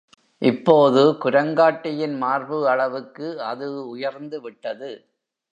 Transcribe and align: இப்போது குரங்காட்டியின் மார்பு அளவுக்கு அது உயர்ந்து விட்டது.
இப்போது 0.41 1.01
குரங்காட்டியின் 1.23 2.17
மார்பு 2.17 2.69
அளவுக்கு 2.69 3.41
அது 3.43 3.87
உயர்ந்து 3.87 4.41
விட்டது. 4.41 4.91